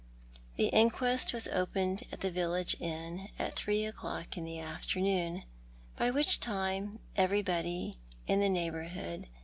The 0.55 0.69
inquest 0.69 1.31
was 1.31 1.47
opened 1.49 2.05
at 2.11 2.21
the 2.21 2.31
village 2.31 2.75
inn 2.79 3.29
at 3.37 3.55
three 3.55 3.85
o'clock 3.85 4.35
in 4.35 4.45
the 4.45 4.57
afternoon, 4.59 5.43
by 5.95 6.09
which 6.09 6.39
time 6.39 6.97
everybody 7.15 7.99
in 8.25 8.39
the 8.39 8.49
neighbourhood 8.49 8.95
122 8.95 9.05
TJioiL 9.05 9.19
art 9.19 9.25
the 9.25 9.29
Man. 9.33 9.39